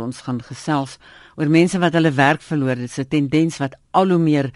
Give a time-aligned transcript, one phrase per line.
[0.00, 0.98] Ons gaan gesels
[1.36, 2.76] oor mense wat hulle werk verloor.
[2.76, 4.50] Dit is 'n tendens wat al hoe meer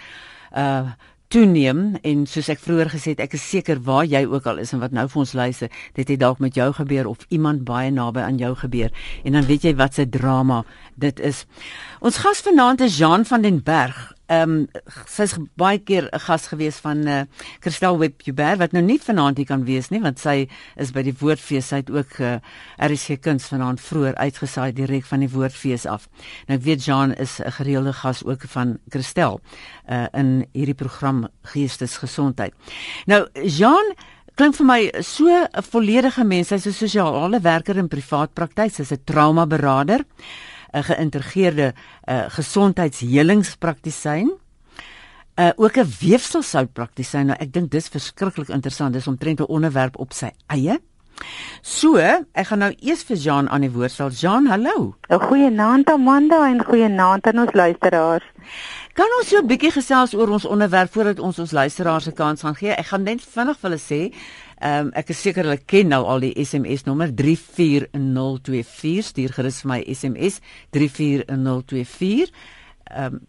[0.57, 0.93] uh
[1.35, 4.71] toeneem en soos ek vroeër gesê het, ek is seker waar jy ook al is
[4.73, 7.91] en wat nou vir ons luister, dit het dalk met jou gebeur of iemand baie
[7.91, 8.93] naby aan jou gebeur
[9.25, 10.63] en dan weet jy wat se drama
[10.95, 11.45] dit is.
[12.01, 14.69] Ons gas vanaand is Jean van den Berg ehm um,
[15.07, 17.27] sy's baie keer 'n gas gewees van eh uh,
[17.61, 21.15] Christel Webber wat nou nie vanaand hier kan wees nie want sy is by die
[21.21, 25.87] Woordfees sy het ook eh uh, RSG Kuns vanaand vroeër uitgesaai direk van die Woordfees
[25.87, 26.09] af.
[26.49, 29.41] Nou ek weet Jean is 'n gereelde gas ook van Christel
[29.87, 32.55] eh uh, in hierdie program Geestesgesondheid.
[33.07, 33.95] Nou Jean
[34.35, 38.93] klink vir my so 'n volledige mens, sy's 'n sosiale werker in privaat praktyk, sy's
[38.93, 40.05] 'n trauma beraader.
[40.75, 44.33] 'n geïntegreerde uh, gesondheidshelingspraktysyn.
[45.35, 47.27] Uh ook 'n weefselsoutpraktisyn.
[47.27, 48.93] Nou ek dink dis verskriklik interessant.
[48.93, 50.81] Dis omtrent 'n onderwerp op sy eie.
[51.63, 54.11] So, ek gaan nou eers vir Jean aan die woord stel.
[54.11, 54.95] Jean, hallo.
[55.09, 58.25] 'n Goeienaand Amanda en goeienaand aan ons luisteraars.
[58.95, 62.41] Kan ons so 'n bietjie gesels oor ons onderwerp voordat ons ons luisteraars 'n kans
[62.41, 62.71] gaan gee?
[62.71, 64.15] Ek gaan net vinnig vir hulle sê,
[64.61, 69.61] Ehm um, ek is seker hulle ken nou al die SMS nommer 34024 stuur gerus
[69.63, 70.35] vir my SMS
[70.77, 72.31] 34024.
[72.91, 73.21] Ehm um,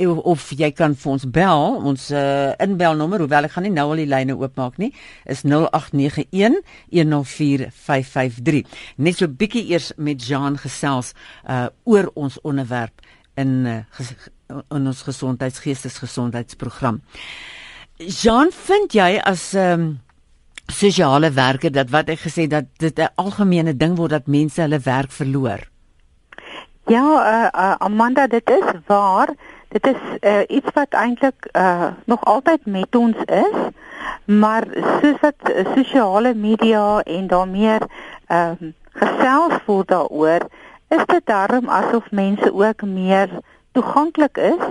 [0.00, 4.00] of jy kan vir ons bel, ons uh, inbelnommer, hoewel ek gaan nie nou al
[4.00, 4.92] die lyne oopmaak nie,
[5.28, 6.56] is 0891
[6.88, 8.64] 104553.
[9.04, 11.12] Net so bietjie eers met Jean gesels
[11.44, 12.96] uh oor ons onderwerp
[13.40, 13.84] in uh,
[14.50, 17.00] in ons gesondheidsgeestesgesondheidsprogram.
[18.00, 19.94] Jean, vind jy as 'n um, ehm,
[20.72, 24.78] sosiale werker dat wat ek gesê dat dit 'n algemene ding word dat mense hulle
[24.78, 25.68] werk verloor?
[26.86, 29.28] Ja, uh, uh, Amanda, dit is waar.
[29.68, 33.58] Dit is uh, iets wat eintlik uh, nog altyd met ons is,
[34.24, 34.64] maar
[35.00, 37.80] soos wat sosiale media en daar meer
[38.26, 40.48] ehm uh, gesels word daaroor,
[40.88, 43.28] is dit daarom asof mense ook meer
[43.72, 44.64] toeganklik is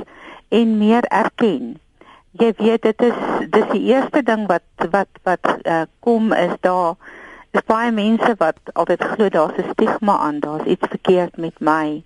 [0.47, 1.79] en meer erken.
[2.37, 4.61] Jy weet dit is dis die eerste ding wat
[4.93, 6.93] wat wat uh, kom is daar
[7.57, 12.03] is baie mense wat altyd glo daar's 'n stigma aan, daar's iets verkeerd met my.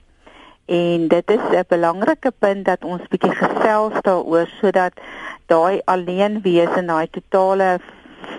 [0.65, 4.93] En dit is 'n belangrike punt dat ons bietjie gesels daaroor sodat
[5.45, 7.79] daai alleen wees en daai totale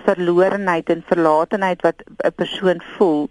[0.05, 3.29] verlorenheid en verlatenheid wat 'n persoon voel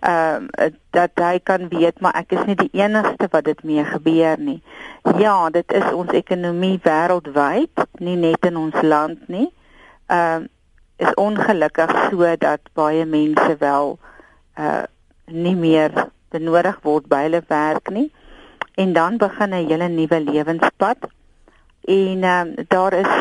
[0.00, 3.84] ehm uh, dat hy kan weet maar ek is nie die enigste wat dit mee
[3.84, 4.62] gebeur nie.
[5.18, 9.48] Ja, dit is ons ekonomie wêreldwyd, nie net in ons land nie.
[10.06, 10.48] Ehm uh,
[10.98, 13.98] is ongelukkig so dat baie mense wel
[14.58, 14.82] uh
[15.28, 15.92] nie meer
[16.32, 18.08] benodig word by hulle werk nie.
[18.74, 20.98] En dan begin 'n hele nuwe lewenspad.
[21.84, 23.12] En ehm um, daar is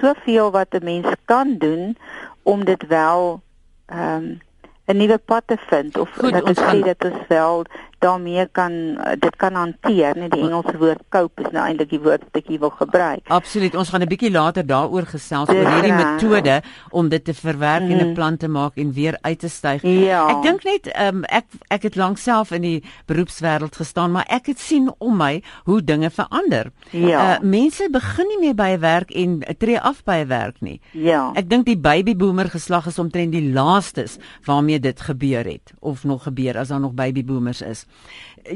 [0.00, 1.96] soveel wat 'n mens kan doen
[2.42, 3.40] om dit wel
[3.86, 4.40] ehm um,
[4.88, 7.64] 'n nuwe pad te vind of Goed, dat dit sê dat ons wel
[7.98, 8.72] daarmee kan
[9.18, 12.50] dit kan hanteer net die Engelse woord cope is nou eintlik die woord wat ek
[12.52, 13.24] hier wil gebruik.
[13.26, 13.74] Absoluut.
[13.74, 17.90] Ons gaan 'n bietjie later daaroor gesels oor hierdie metode om dit te verwerk mm.
[17.90, 18.14] en 'n mhm.
[18.14, 19.82] plan te maak en weer uit te styg.
[19.82, 20.26] Ja.
[20.28, 24.46] Ek dink net um, ek ek het lank self in die beroepswêreld gestaan, maar ek
[24.46, 26.70] het sien om my hoe dinge verander.
[26.90, 27.38] Ja.
[27.38, 30.80] Uh, mense begin nie meer by 'n werk en tree af by 'n werk nie.
[30.92, 31.32] Ja.
[31.34, 36.04] Ek dink die baby boomer geslag is omtrent die laastes waarmee dit gebeur het of
[36.04, 37.86] nog gebeur as daar nog baby boomers is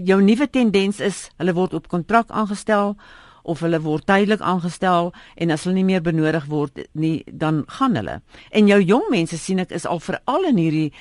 [0.05, 2.97] jou nuwe tendens is hulle word op kontrak aangestel
[3.43, 7.99] of hulle word tydelik aangestel en as hulle nie meer benodig word nie dan gaan
[7.99, 8.21] hulle.
[8.51, 10.93] En jou jong mense sien ek is al veral in hierdie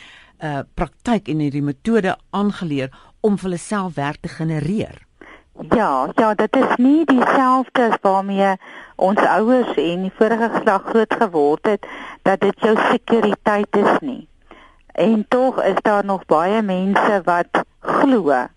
[0.42, 2.90] uh praktyk en hierdie metode aangeleer
[3.22, 4.98] om vir hulle self werk te genereer.
[5.70, 8.56] Ja, ja, dit is nie dieselfde as waarmee
[8.96, 11.86] ons ouers en die vorige geslag groot geword het
[12.26, 14.24] dat dit jou sekuriteit is nie.
[14.98, 18.48] En tog is daar nog baie mense wat glo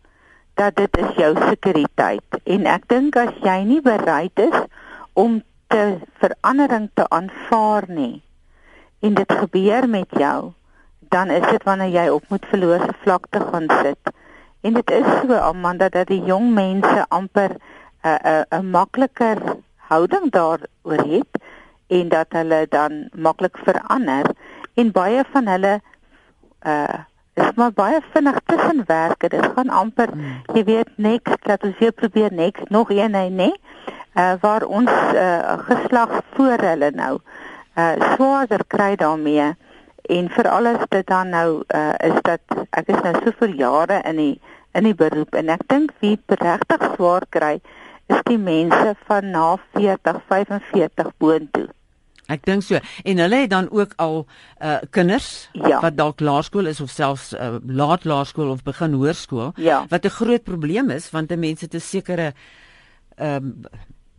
[0.54, 2.40] dat dit is jou sekuriteit.
[2.44, 4.58] En ek dink as jy nie bereid is
[5.12, 8.22] om te verandering te aanvaar nie
[9.04, 10.54] en dit gebeur met jou
[11.14, 14.12] dan is dit wanneer jy op moet verlose vlakte gaan sit.
[14.66, 17.60] En dit is so Amanda dat die jong mense amper 'n
[18.08, 19.38] uh, 'n uh, 'n makliker
[19.76, 21.32] houding daaroor het
[21.86, 24.26] en dat hulle dan maklik verander.
[24.74, 25.80] En baie van hulle
[26.66, 26.98] uh
[27.34, 29.28] is maar baie vinnig tussenwerke.
[29.28, 30.40] Dit gaan amper, mm.
[30.54, 33.54] jy weet, niks, laat ons weer probeer niks, nog een nee, nee.
[34.14, 37.18] Uh waar ons uh geslag voor hulle nou
[37.74, 39.48] uh swaarder kry daarmee
[40.02, 42.40] en veral as dit dan nou uh is dat
[42.70, 44.40] ek is nou soveel jare in die
[44.72, 47.56] in die beroep en ek dink wie regtig swaar kry
[48.06, 51.68] is die mense van na 40, 45 boontoe.
[52.26, 52.78] Ek dink so.
[53.04, 54.26] En hulle het dan ook al
[54.62, 55.80] uh kinders Ja.
[55.80, 59.84] wat dalk laerskool is of selfs uh, laat laerskool of begin hoërskool Ja.
[59.88, 62.32] wat 'n groot probleem is want die mense het 'n sekere
[63.16, 63.52] ehm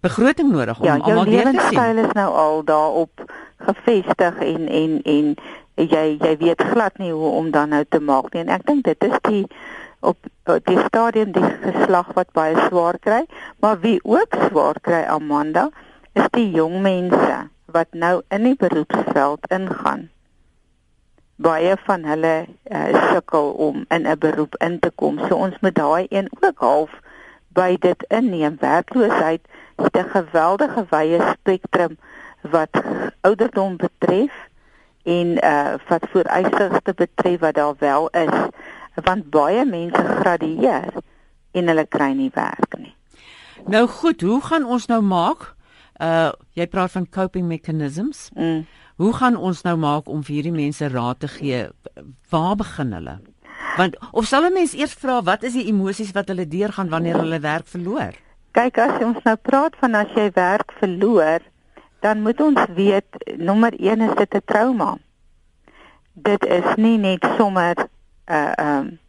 [0.01, 1.53] begroting nodig om Ja, jou almal deur te sien.
[1.79, 3.21] lewenstyl is nou al daarop
[3.57, 5.35] gevestig en en en
[5.75, 8.41] jy jy weet glad nie hoe om dan nou te maak nie.
[8.43, 9.47] En ek dink dit is die
[9.99, 13.25] op op die stadium die geslag wat baie swaar kry,
[13.59, 15.69] maar wie ook swaar kry Amanda
[16.13, 20.09] is die jong mense wat nou in die beroepsveld ingaan.
[21.35, 25.19] Baie van hulle uh, sukkel om in 'n beroep in te kom.
[25.19, 26.91] So ons moet daai een ook half
[27.47, 28.57] by dit inneem.
[28.59, 29.41] Werkloosheid
[29.75, 31.97] het 'n geweldige wye spektrum
[32.41, 32.83] wat
[33.21, 34.33] ouderdom betref
[35.03, 38.37] en uh wat vereistes te betref wat daar wel is
[39.03, 40.93] want baie mense gradueer
[41.51, 42.95] en hulle kry nie werk nie.
[43.65, 45.54] Nou goed, hoe gaan ons nou maak?
[45.99, 48.29] Uh jy praat van coping mechanisms.
[48.35, 48.65] Mm.
[48.95, 51.69] Hoe gaan ons nou maak om vir hierdie mense raad te gee?
[52.29, 53.19] Waar begin hulle?
[53.77, 57.17] Want of sal 'n mens eers vra wat is die emosies wat hulle deurgaan wanneer
[57.17, 58.13] hulle werk verloor?
[58.51, 61.39] Kyk as ons nou praat van as jy werk verloor,
[61.99, 64.97] dan moet ons weet nommer 1 is dit 'n trauma.
[66.13, 67.87] Dit is nie net sommer 'n
[68.33, 68.99] uh, um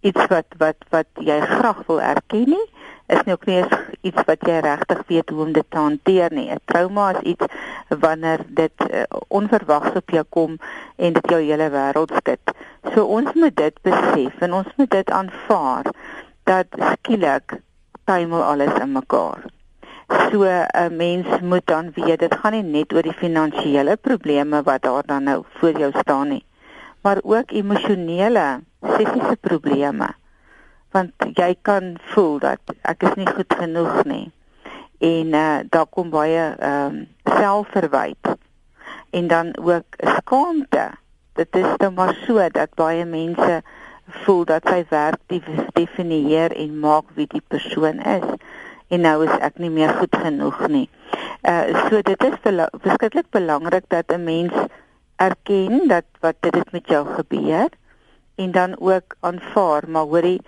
[0.00, 2.66] iets wat wat wat jy graag wil erken nie.
[3.06, 6.32] Is nie ook nie eens iets wat jy regtig weet hoe om dit te hanteer
[6.34, 6.50] nie.
[6.50, 7.46] 'n Trauma is iets
[7.88, 10.58] wanneer dit uh, onverwags op jou kom
[10.96, 12.54] en dit jou hele wêreld skud.
[12.94, 15.90] So ons moet dit besef en ons moet dit aanvaar
[16.44, 17.58] dat skielik
[18.04, 19.44] tuimel alles in mekaar.
[20.08, 24.82] So 'n mens moet dan weet dit gaan nie net oor die finansiële probleme wat
[24.82, 26.44] daar dan nou voor jou staan nie,
[27.02, 30.08] maar ook emosionele, psigiese probleme.
[30.92, 34.30] Want jy kan voel dat ek is nie goed genoeg nie.
[35.00, 38.36] En uh daar kom baie ehm um, selfverwyte
[39.10, 40.90] en dan ook skaamte.
[41.32, 43.62] Dit is dan maar so dat baie mense
[44.24, 45.20] voel dat sy werk
[45.72, 48.26] definieer en maak wie die persoon is
[48.92, 50.88] en nou is ek nie meer goed genoeg nie.
[51.48, 54.52] Uh so dit is bela verskriklik belangrik dat 'n mens
[55.16, 57.68] erken dat wat dit met jou gebeur
[58.34, 60.40] en dan ook aanvaar maar hoorie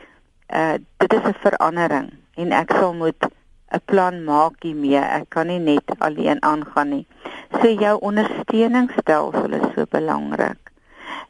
[0.48, 3.20] uh dit is 'n verandering en ek sal moet
[3.74, 4.98] 'n plan maak hiermee.
[4.98, 7.06] Ek kan nie net alleen aangaan nie.
[7.60, 10.58] So jou ondersteuningsstelsel is so belangrik.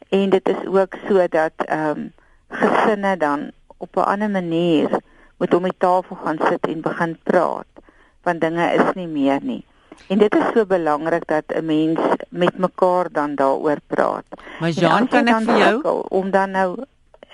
[0.09, 2.13] En dit is ook so dat ehm um,
[2.49, 4.99] gesinne dan op 'n ander manier
[5.37, 7.65] moet om die tafel gaan sit en begin praat
[8.25, 9.65] want dinge is nie meer nie.
[10.07, 14.25] En dit is so belangrik dat 'n mens met mekaar dan daaroor praat.
[14.59, 16.83] Maar Jean, kan ek vir jou om dan nou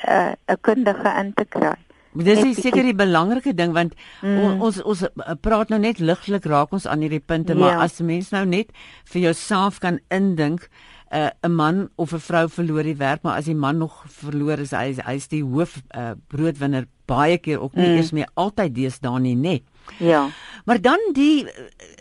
[0.07, 1.75] 'n uh, kundige in te kry.
[2.13, 4.29] Dis Net is seker die belangrike ding want Mm.
[4.29, 4.61] mm.
[4.61, 5.07] ons ons uh,
[5.41, 7.59] praat nou net ligtelik raak ons aan hierdie punte, Ja.
[7.59, 8.67] maar as 'n mens nou net
[9.05, 10.67] vir jouself kan indink,
[11.11, 14.03] 'n uh, 'n man of 'n vrou verloor die werk, maar as die man nog
[14.07, 17.95] verloor is, hy hy is die hoof uh, broodwinner baie keer ook nie Mm.
[17.97, 19.61] eers meer altyd deesdae nie, nê.
[19.97, 20.27] Ja.
[20.65, 21.47] Maar dan die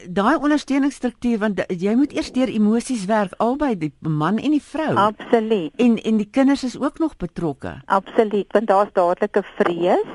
[0.08, 4.94] daai ondersteuningsstruktuur want jy moet eers deur emosies werk albei die man en die vrou.
[4.96, 5.72] Absoluut.
[5.76, 7.80] en en die kinders is ook nog betrokke.
[7.84, 10.12] Absoluut, want daar's dadelik 'n vrees.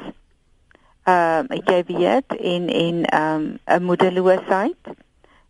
[1.03, 4.81] Ehm um, jy weet en en ehm um, 'n moedeloosheid.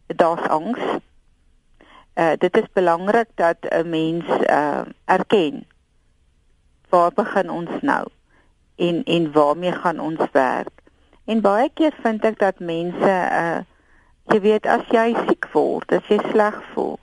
[0.08, 0.80] Daar's angs.
[2.16, 5.66] Uh dit is belangrik dat 'n mens uh, erken
[6.90, 8.08] waar begin ons nou
[8.76, 10.75] en en waarmee gaan ons werk.
[11.26, 13.64] En baie keer vind ek dat mense uh
[14.34, 16.96] jy weet as jy siek word, as jy sleg voel,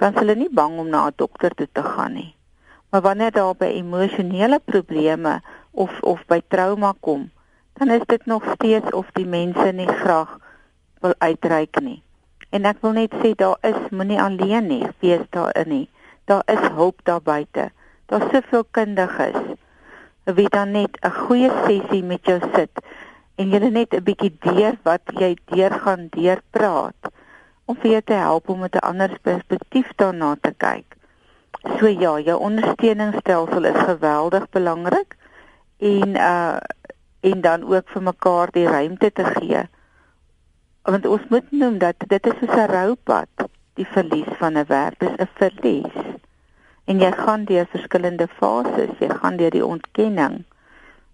[0.00, 2.34] dan is hulle nie bang om na 'n dokter toe te gaan nie.
[2.90, 7.30] Maar wanneer daar by emosionele probleme of of by trauma kom,
[7.80, 10.38] dan is dit nog steeds of die mense nie graag
[11.00, 12.02] wil uitreik nie.
[12.50, 15.88] En ek wil net sê daar is moenie alleen nie, wees daarin nie.
[16.24, 17.70] Daar is hulp daar buite.
[18.06, 19.40] Daar's soveel kundiges
[20.24, 22.70] wie dan net 'n goeie sessie met jou sit
[23.40, 27.10] en jy net 'n bietjie deur wat jy deur gaan deur praat
[27.64, 30.96] om vir jou te help om met 'n ander perspektief daarna te kyk.
[31.78, 35.16] So ja, jou ondersteuningsstelsel is geweldig belangrik
[35.78, 36.58] en uh
[37.20, 39.68] en dan ook vir mekaar die ruimte te gee.
[40.82, 43.28] Want ons moet noem dat dit is soos 'n roupad,
[43.74, 45.96] die verlies van 'n werk, dis 'n verlies.
[46.84, 50.44] En jy gaan deur verskillende fases, jy gaan deur die ontkenning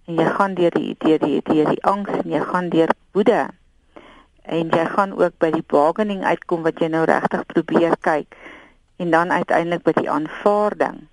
[0.06, 3.46] en jy gaan deur die deur die deur die angs en jy gaan deur woede.
[4.42, 8.38] En jy gaan ook by die bargaining uitkom wat jy nou regtig probeer kyk
[9.02, 11.04] en dan uiteindelik by die aanvaarding.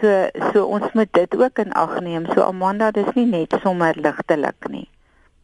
[0.00, 2.28] So so ons moet dit ook in ag neem.
[2.34, 4.86] So Amanda, dis nie net sommer ligtelik nie.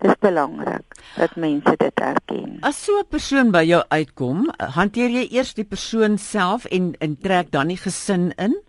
[0.05, 0.85] Dis belangrik
[1.17, 2.59] dat mense dit erken.
[2.61, 7.17] As so 'n persoon by jou uitkom, hanteer jy eers die persoon self en en
[7.17, 8.61] trek dan die gesin in?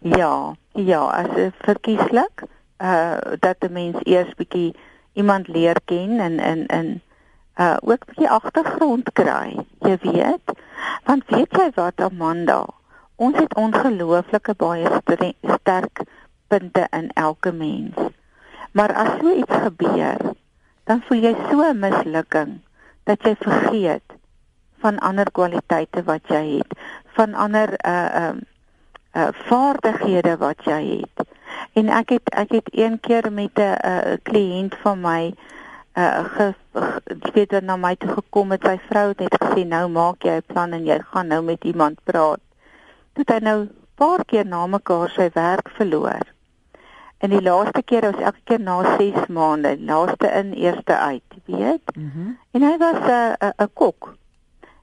[0.00, 2.44] Ja, ja, as verkieslik,
[2.84, 4.74] uh dat 'n mens eers bietjie
[5.12, 7.00] iemand leer ken en in in
[7.56, 10.46] uh ook bietjie agtergrond kry, jy weet.
[11.04, 12.64] Want weet jy wat Amanda,
[13.16, 14.90] ons het ongelooflike baie
[15.54, 16.02] sterk
[16.48, 17.94] punte in elke mens.
[18.72, 20.34] Maar as so iets gebeur,
[20.84, 22.58] dan voel jy so mislukking
[23.04, 24.16] dat jy vergeet
[24.82, 26.74] van ander kwaliteite wat jy het,
[27.16, 28.34] van ander uh uh
[29.14, 31.26] uh vaardighede wat jy het.
[31.74, 35.34] En ek het ek het een keer met 'n 'n uh, kliënt van my
[35.94, 39.66] uh ge, ge weet dan na my toe gekom met sy vrou het net gesê
[39.66, 42.40] nou maak jy 'n plan en jy gaan nou met iemand praat.
[43.12, 46.26] Toe hy nou paar keer na mekaar sy werk verloor.
[47.18, 51.96] En die laaste keer was elke keer na 6 maande, laaste in, eerste uit, weet?
[51.96, 54.14] Mm en hy was 'n uh, 'n kok.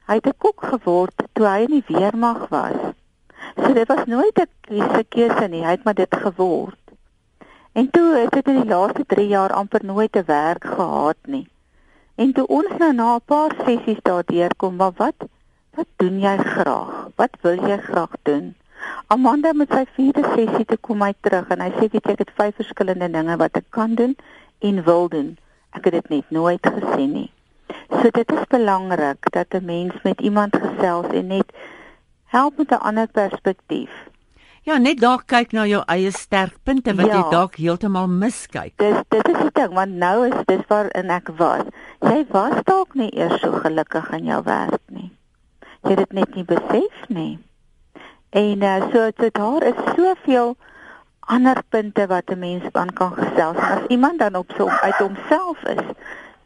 [0.08, 2.80] Hy het 'n kok geword toe hy in die weermag was.
[3.56, 6.81] So dit was nooit 'n kiese keuse nie, hy het maar dit geword.
[7.72, 11.48] En toe het hy in die laaste 3 jaar amper nooit 'n werk gehad nie.
[12.16, 15.16] En toe ons nou na 'n paar sessies daardeur kom, maar wat
[15.76, 17.08] wat doen jy graag?
[17.16, 18.56] Wat wil jy graag doen?
[19.08, 22.24] Amanda met sy vierde sessie toe kom hy terug en hy sê weet jy ek
[22.26, 24.16] het vyf verskillende dinge wat ek kan doen
[24.60, 25.38] en wil doen.
[25.72, 27.32] Ek het dit net nooit gesien nie.
[27.90, 31.52] So dit is belangrik dat 'n mens met iemand gesels en net
[32.26, 34.11] help met 'n ander perspektief.
[34.62, 38.76] Ja, net dalk kyk na jou eie sterkpunte wat ja, jy dalk heeltemal miskyk.
[38.78, 41.64] Dis dit is die ding want nou is dis waar in ek was.
[42.06, 45.10] Jy was dalk nie eers so gelukkig in jou werk nie.
[45.82, 47.40] Jy het dit net nie besef nie.
[48.38, 50.54] En uh, so so daar is soveel
[51.34, 53.58] ander punte wat 'n mens aan kan gesels.
[53.58, 55.86] En as iemand dan op so uit homself is,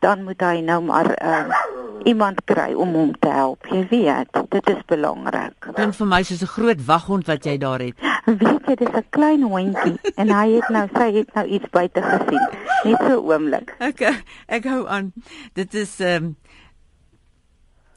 [0.06, 1.62] dan moet hy nou maar uh,
[2.06, 3.66] iemand kry om hom te help.
[3.74, 5.56] Jy weet, dit is belangrik.
[5.74, 7.98] Klink vir my soos 'n groot waghond wat jy daar het.
[8.42, 12.02] Weet jy, dis 'n klein hondjie en hy het nou sy het nou iets buite
[12.02, 12.46] gesien.
[12.84, 13.74] Net so oomblik.
[13.82, 14.14] Okay,
[14.48, 15.14] ek hou aan.
[15.54, 16.36] Dit is ehm um,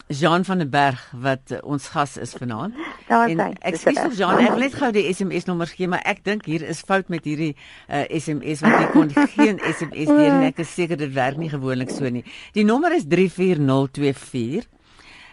[0.09, 2.75] Jean van der Berg wat uh, ons gas is vanaand.
[3.09, 3.53] Daar is hy.
[3.71, 6.47] Ek sê vir Jean, ek wil net gou die SMS nommer gee, maar ek dink
[6.49, 7.55] hier is fout met hierdie
[7.89, 11.51] uh, SMS want ek kon geen SMS deur en ek is seker dit werk nie
[11.53, 12.25] gewoonlik so nie.
[12.57, 14.69] Die nommer is 34024.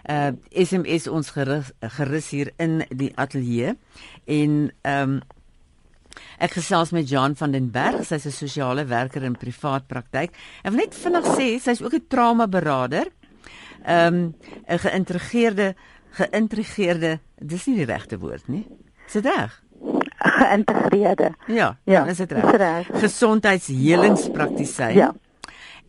[0.06, 3.74] Uh SMS ons gerus, gerus hier in die ateljee
[4.26, 5.24] en ehm um,
[6.40, 10.32] Ek gesels met Jan van den Berg, sy's 'n sosiale werker in privaat praktyk.
[10.64, 13.12] Ek wil net vinnig sê sy's ook 'n trauma beraader
[13.86, 14.36] ehm um,
[14.68, 15.76] 'n geïntegreerde
[16.16, 18.68] geïntegreerde dis nie die regte woord nie.
[19.08, 19.62] Is dit reg?
[20.18, 21.34] Geïntegreerde.
[21.52, 22.88] Ja, ja, is dit reg?
[23.04, 24.96] Gesondheidshelingspraktysyn.
[24.96, 25.14] Ja.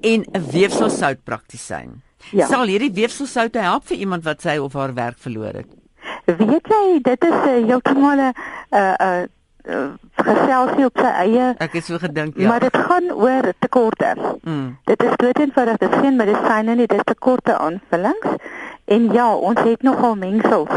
[0.00, 2.02] En 'n weefselsoutpraktisyn.
[2.30, 2.46] Ja.
[2.46, 5.66] Sal hierdie weefselsoute help vir iemand wat sy of haar werk verloor het?
[6.26, 8.32] Weet jy, dit is 'n uh, heeltemal 'n
[8.70, 9.28] 'n
[9.68, 11.54] uh, geselsie op sy eie.
[11.58, 12.48] Ek het so gedink, ja.
[12.48, 14.14] Maar dit gaan oor tekorte.
[14.42, 14.78] Mm.
[14.84, 18.36] Dit is dood eenvoudig, dit sien maar dit syne nie, dit is tekorte aanvullings.
[18.86, 20.70] En ja, ons het nogal mengsels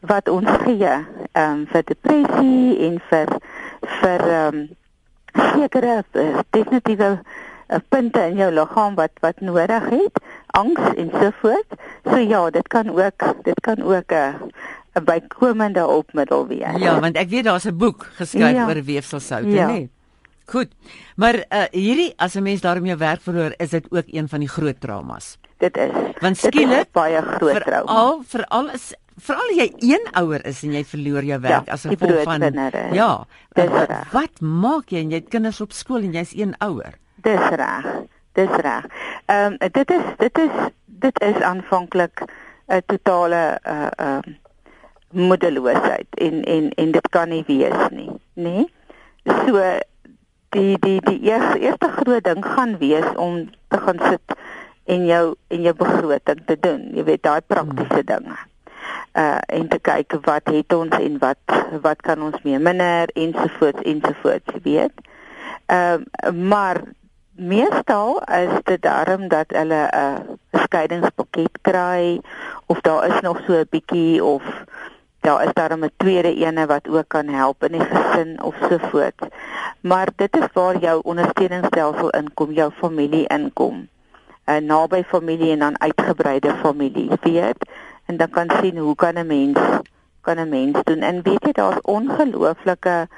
[0.00, 0.92] wat ons gee
[1.32, 3.32] ehm um, vir depressie en vir
[4.00, 4.68] vir ehm um,
[5.34, 11.30] sekere uh, definitiewe uh, punte in jou liggaam wat wat nodig het, angs en so
[11.40, 11.76] voort.
[12.04, 14.34] So ja, dit kan ook dit kan ook 'n uh,
[14.94, 16.78] 'n bykomende opmiddel wees.
[16.78, 18.66] Ja, want ek weet daar's 'n boek geskryf ja.
[18.66, 19.68] oor weefselsoute, ja.
[19.68, 19.88] nê?
[20.44, 20.72] Goed.
[21.16, 24.38] Maar uh, hierdie as 'n mens daarmee jou werk verloor, is dit ook een van
[24.38, 25.38] die groot traumas.
[25.56, 25.90] Dit is.
[26.20, 27.92] Want skielik baie groot trauma.
[27.92, 31.84] Al veral is veral jy een ouer is en jy verloor jou werk ja, as
[31.86, 32.42] gevolg van
[32.92, 33.26] Ja.
[33.54, 36.98] Uh, wat maak jy en jy het kinders op skool en jy's een ouer?
[37.22, 37.86] Dis reg.
[38.32, 38.86] Dis reg.
[39.26, 40.50] Ehm um, dit is dit is
[40.86, 42.24] dit is aanvanklik
[42.68, 44.34] 'n totale uh ehm uh,
[45.14, 48.66] moedeloosheid en en en dit kan nie wees nie, nê?
[49.24, 49.62] So
[50.54, 54.36] die die die eerste eerste groot ding gaan wees om te gaan sit
[54.84, 56.90] en jou en jou begroting te doen.
[56.94, 58.10] Jy weet daai praktiese hmm.
[58.12, 58.36] dinge.
[59.14, 61.56] Uh en te kyk wat het ons en wat
[61.86, 65.08] wat kan ons mee minder ensovoorts ensovoorts, jy weet.
[65.66, 66.82] Ehm uh, maar
[67.34, 72.20] meestal is dit daarom dat hulle 'n uh, skeidingspakket kry
[72.66, 74.42] of daar is nog so 'n bietjie of
[75.20, 78.78] daar is daar 'n tweede ene wat ook kan help in die gesin of so
[78.78, 79.20] voort.
[79.84, 83.88] Maar dit is waar jou ondersteuningsstelsel inkom, jou familie inkom.
[84.44, 87.68] 'n Naby familie en dan uitgebreide familie, weet?
[88.04, 89.58] En dan kan sien hoe kan 'n mens
[90.20, 91.00] kan 'n mens doen.
[91.00, 93.08] En weet jy daar's ongelooflike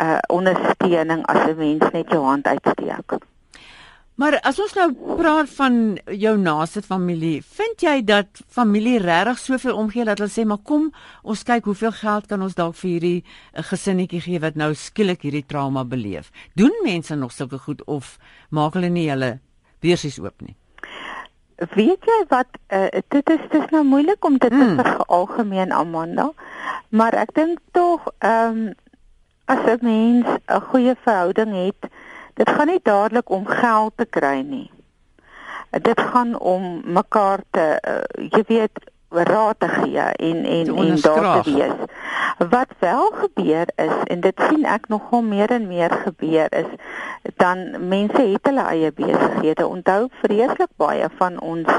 [0.00, 3.35] uh ondersteuning as 'n mens net jou hand uitsteek.
[4.16, 4.86] Maar as ons nou
[5.18, 5.74] praat van
[6.08, 10.86] jou naaste familie, vind jy dat familie regtig soveel omgee dat hulle sê maar kom
[11.20, 15.26] ons kyk hoeveel geld kan ons dalk vir hierdie eh, gesinnetjie gee wat nou skielik
[15.28, 16.30] hierdie trauma beleef.
[16.56, 18.16] Doen mense nog sulke goed of
[18.48, 19.34] maak hulle nie hulle
[19.84, 20.56] beursies oop nie?
[21.76, 24.80] Weet jy wat uh, dit is dis nou moeilik om dit hmm.
[24.80, 26.30] te veralgemeen Amanda,
[26.88, 28.74] maar ek dink tog ehm um,
[29.46, 31.90] as 'n mens 'n goeie verhouding het,
[32.36, 34.70] dit gaan nie dadelik om geld te kry nie.
[35.70, 41.42] Dit gaan om mekaar te uh, jy weet raad te gee en en en daar
[41.42, 41.72] te wees.
[42.48, 46.68] Wat wel gebeur is en dit sien ek nogal meer en meer gebeur is
[47.36, 49.66] dan mense het hulle eie besighede.
[49.66, 51.70] Onthou vreeslik baie van ons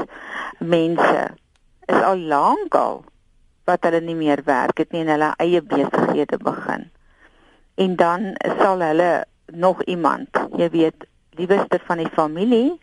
[0.58, 1.28] mense
[1.86, 3.04] is al lank al
[3.64, 6.88] wat hulle nie meer werk het nie en hulle eie besighede begin.
[7.74, 9.12] En dan sal hulle
[9.52, 12.80] nog iemand, jy weet, liewerste van die familie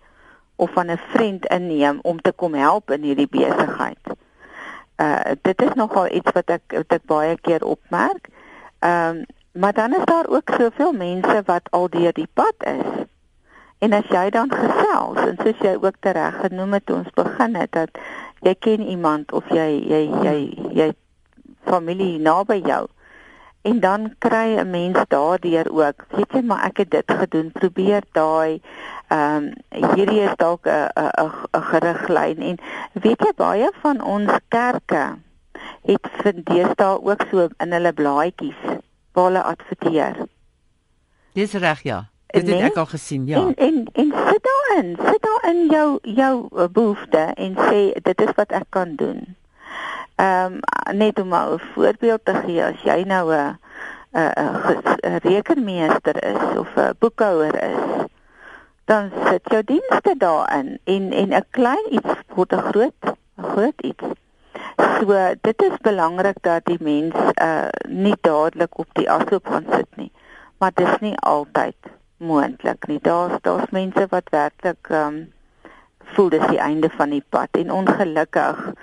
[0.56, 4.16] of van 'n vriend inneem om te kom help in hierdie besigheid
[4.96, 8.30] uh dit is nogal iets wat ek wat ek baie keer opmerk.
[8.80, 13.06] Ehm um, maar dan is daar ook soveel mense wat al deur die pad is.
[13.80, 17.72] En as jy dan gesels en soos jy ook tereg genoem het ons begin het
[17.72, 17.90] dat
[18.40, 20.38] jy ken iemand of jy jy jy
[20.76, 20.90] jy
[21.64, 22.88] familie naby jou
[23.66, 28.04] en dan kry 'n mens daardeur ook weet jy maar ek het dit gedoen probeer
[28.12, 28.62] daai
[29.08, 29.54] ehm um,
[29.96, 32.58] hierdie is dalk 'n 'n 'n geriglyn en
[32.94, 35.06] weet jy baie van ons kerke
[35.86, 38.62] het vindees daar ook so in hulle blaadjies
[39.12, 40.26] waar hulle adverteer.
[41.34, 42.10] Dis reg ja.
[42.26, 42.64] Dit het nee?
[42.64, 43.38] ek al gesien, ja.
[43.38, 48.34] En en en sit daarin, sit daarin jou jou eh, behoefte en sê dit is
[48.36, 49.36] wat ek kan doen.
[50.16, 53.60] Ehm um, net om 'n voorbeeld te gee as jy nou 'n
[54.12, 58.06] 'n rekenmeester is of 'n boekhouer is
[58.86, 63.02] dan sit jou dienste daarin en en 'n klein iets word 'n groot
[63.38, 64.04] 'n groot iets.
[64.76, 69.96] So dit is belangrik dat die mens uh nie dadelik op die ashoop gaan sit
[69.96, 70.12] nie.
[70.58, 71.76] Maar dit is nie altyd
[72.18, 73.00] moontlik nie.
[73.02, 75.34] Daar's daar's mense wat werklik um
[76.04, 78.74] voel dis die einde van die pad en ongelukkig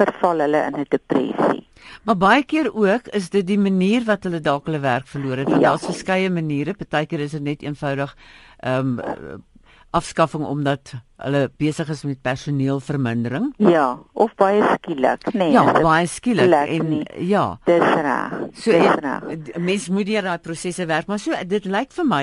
[0.00, 1.66] verval hulle in 'n depressie.
[2.04, 5.48] Maar baie keer ook is dit die manier wat hulle dalk hulle werk verloor het.
[5.48, 5.68] Want ja.
[5.68, 6.74] daar's verskeie maniere.
[6.74, 8.16] Partykeer is dit net eenvoudig
[8.58, 9.44] ehm um,
[9.90, 13.48] afskaffing omdat hulle besig is met personeelvermindering.
[13.58, 15.50] Ja, of baie skielik, nee.
[15.50, 17.26] Ja, baie skielik en nie.
[17.26, 17.58] ja.
[17.66, 18.36] Dis reg.
[18.54, 22.22] So mens moet hier daai prosesse werk, maar so dit lyk vir my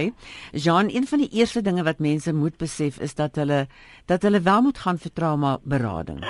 [0.54, 3.66] Jean, een van die eerste dinge wat mense moet besef is dat hulle
[4.08, 6.24] dat hulle wel moet gaan vir trauma berading.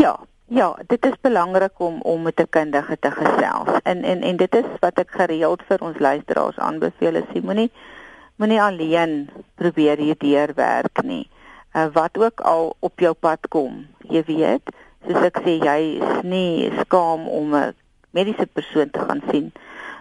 [0.00, 0.16] Ja,
[0.48, 3.68] Ja, dit is belangrik om om met 'n kundige te gesels.
[3.82, 7.14] En en en dit is wat ek gereeld vir ons luisteraars aanbeveel.
[7.32, 7.70] Jy moenie
[8.36, 11.28] moenie alleen probeer hierdeur werk nie.
[11.72, 14.70] Uh, wat ook al op jou pad kom, jy weet,
[15.06, 17.74] soos ek sê jy is nie skaam om 'n
[18.10, 19.52] mediese persoon te gaan sien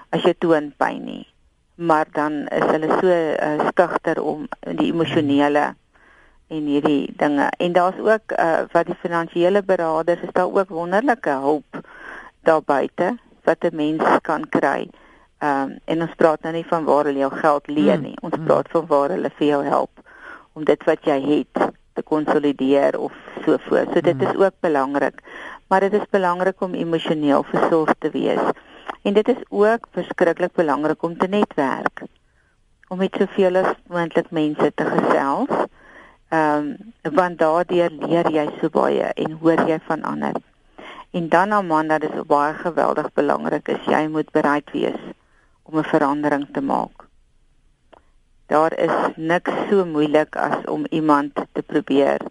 [0.09, 1.27] as jy toon pyn nie.
[1.75, 5.75] Maar dan is hulle so uh, skugter om die emosionele
[6.47, 7.49] en hierdie dinge.
[7.57, 11.81] En daar's ook uh wat die finansiële beraders is daar ook wonderlike hulp
[12.43, 14.89] daar buite wat 'n mens kan kry.
[15.37, 18.17] Ehm um, en ons praat nou nie van waar hulle jou geld leen nie.
[18.21, 18.45] Ons mm.
[18.45, 19.89] praat van waar hulle vir jou help
[20.53, 23.13] om dit wat jy het te konsolideer of
[23.45, 23.91] so voort.
[23.93, 24.27] So dit mm.
[24.27, 25.21] is ook belangrik.
[25.67, 28.41] Maar dit is belangrik om emosioneel versorg te wees.
[29.01, 32.01] En dit is ook verskriklik belangrik om te netwerk.
[32.87, 35.65] Om met soveel as moontlik mense te gesels
[36.29, 40.33] Ehm um, want daardeur leer jy so baie en hoor jy van ander.
[41.11, 44.97] En dan Amanda, dis baie geweldig belangrik is jy moet bereid wees
[45.63, 47.05] om 'n verandering te maak.
[48.45, 52.21] Daar is niks so moeilik as om iemand te probeer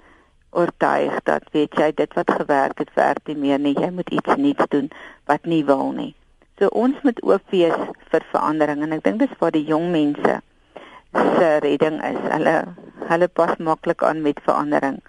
[0.51, 3.75] oortuig dat weet jy dit wat gewerk het werk nie meer nie.
[3.79, 4.91] Jy moet iets nuuts doen
[5.25, 6.15] wat nie wil nie.
[6.59, 7.79] So ons moet oop wees
[8.11, 10.41] vir verandering en ek dink dis waar die jong mense
[11.15, 12.21] se redding is.
[12.31, 12.57] Hulle
[13.09, 15.01] hulle pas maklik aan met verandering,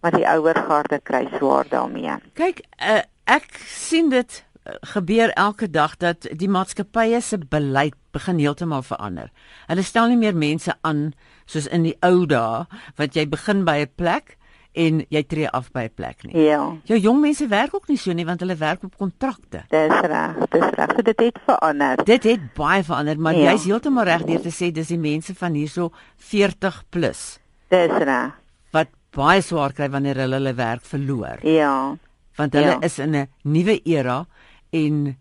[0.00, 2.18] maar die ouer garde kry swaar daarmee.
[2.38, 8.38] Kyk, uh, ek sien dit uh, gebeur elke dag dat die maatskappye se beleid begin
[8.38, 9.32] heeltemal verander.
[9.70, 11.12] Hulle stel nie meer mense aan
[11.46, 12.64] soos in die ou dae
[13.00, 14.36] wat jy begin by 'n plek
[14.72, 16.44] en jy tree af by 'n plek nie.
[16.44, 16.76] Ja.
[16.84, 19.64] Jou jong mense werk ook nie so nie want hulle werk op kontrakte.
[19.68, 20.90] Dis reg, dis reg.
[20.96, 22.04] So dit het verander.
[22.04, 23.50] Dit het baie verander, maar ja.
[23.50, 27.38] jy's heeltemal reg deur te sê dis die mense van hierso 40 plus.
[27.72, 28.38] Dis reg.
[28.72, 31.42] Wat baie swaar kry wanneer hulle hulle werk verloor.
[31.46, 31.96] Ja.
[32.36, 32.80] Want hulle ja.
[32.80, 34.24] is in 'n nuwe era
[34.72, 35.16] en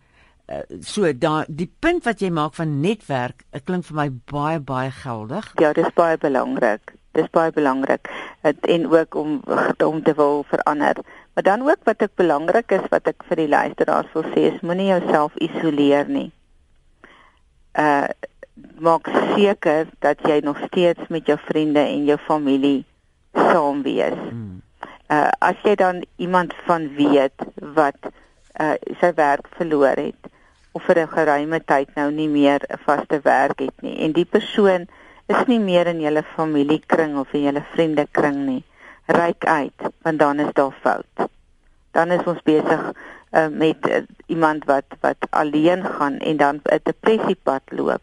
[0.51, 4.59] uh, so daai die punt wat jy maak van netwerk, dit klink vir my baie
[4.59, 5.53] baie geldig.
[5.59, 8.07] Ja, dis baie belangrik Dis baie belangrik.
[8.41, 9.41] En ook om
[9.83, 10.95] om te wil verander.
[11.33, 14.61] Maar dan ook wat ek belangrik is wat ek vir die luisteraars wil sê is
[14.61, 16.31] moenie jouself isoleer nie.
[17.75, 18.07] Uh
[18.79, 22.85] maak seker dat jy nog steeds met jou vriende en jou familie
[23.33, 24.17] saam wees.
[24.17, 24.61] Hmm.
[25.11, 27.45] Uh as jy dan iemand van weet
[27.75, 28.11] wat
[28.59, 30.31] uh sy werk verloor het
[30.71, 34.25] of vir 'n geruime tyd nou nie meer 'n vaste werk het nie en die
[34.25, 34.87] persoon
[35.27, 38.63] is nie meer in julle familiekring of in julle vriendekring nie.
[39.05, 41.29] Ryk uit want dan is daar fout.
[41.91, 42.93] Dan is ons besig
[43.31, 48.01] uh, met uh, iemand wat wat alleen gaan en dan 'n depressiepad loop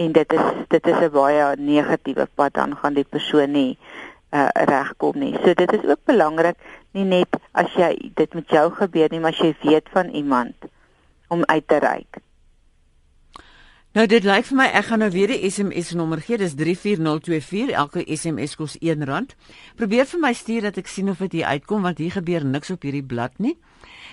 [0.00, 3.78] en dit is dit is 'n baie negatiewe pad dan gaan die persoon nie
[4.30, 5.34] uh, regkom nie.
[5.42, 6.56] So dit is ook belangrik
[6.92, 10.54] nie net as jy dit met jou gebeur nie, maar as jy weet van iemand
[11.28, 12.18] om uit te reik.
[13.90, 16.38] Nou dit lyk vir my ek gaan nou weer die SMS nommer gee.
[16.38, 17.74] Dis 34024.
[17.74, 19.26] Elke SMS kos R1.
[19.74, 22.70] Probeer vir my stuur dat ek sien of dit hier uitkom want hier gebeur niks
[22.70, 23.56] op hierdie blad nie.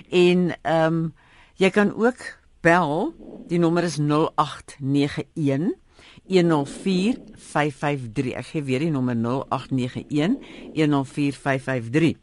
[0.09, 1.13] En ehm um,
[1.57, 2.21] jy kan ook
[2.67, 3.13] bel.
[3.47, 5.77] Die nommer is 0891
[6.27, 8.33] 104553.
[8.35, 10.35] Ek gee weer die nommer 0891
[10.75, 12.19] 104553.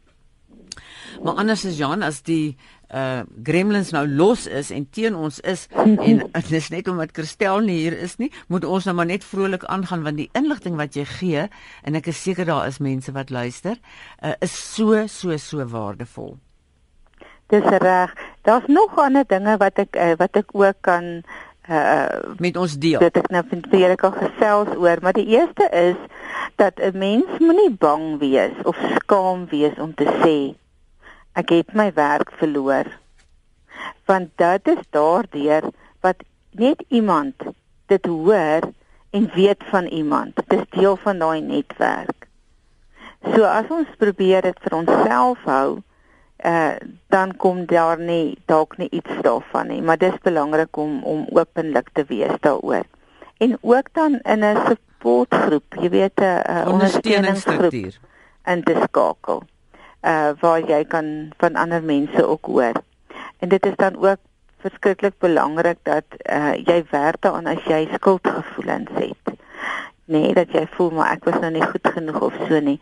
[1.23, 2.57] Maar anders is Jan as die
[2.93, 7.65] uh gremlins nou los is en teen ons is en dit is net omdat Christel
[7.65, 10.93] nie hier is nie, moet ons nou maar net vrolik aangaan want die inligting wat
[10.93, 11.47] jy gee
[11.81, 13.81] en ek is seker daar is mense wat luister,
[14.21, 16.37] uh, is so so so waardevol.
[17.49, 18.13] Dis reg.
[18.45, 21.23] Daar's nog ander dinge wat ek uh, wat ek ook kan
[21.69, 23.01] uh met ons deel.
[23.01, 25.97] Dit ek nou vind jy ek al gesels oor, maar die eerste is
[26.61, 30.37] dat 'n mens moenie bang wees of skaam wees om te sê
[31.33, 32.85] ek het my werk verloor.
[34.05, 35.73] Want dit is daardeur
[36.05, 37.33] wat net iemand
[37.89, 38.61] dit hoor
[39.09, 40.35] en weet van iemand.
[40.35, 42.27] Dit is deel van daai netwerk.
[43.33, 45.81] So as ons probeer dit vir onsself hou,
[46.45, 46.75] uh
[47.09, 51.89] dan kom daar nie dalk nie iets daarvan nie, maar dis belangrik om om openlik
[51.93, 52.83] te wees daaroor.
[53.37, 57.73] En ook dan in 'n supportgroep, jy weet 'n ondersteuningsgroep
[58.45, 59.43] in te skakel
[60.05, 62.73] uh waar jy kan van ander mense ook hoor.
[63.39, 64.17] En dit is dan ook
[64.57, 69.33] verskriklik belangrik dat uh jy werk daaraan as jy skuldgevoelens het.
[70.05, 72.79] Nee, dat jy voel maar ek was nou nie goed genoeg of so nie.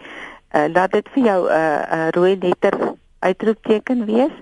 [0.52, 4.36] Uh laat dit vir jou 'n uh, 'n rooi letter uitroepteken wees,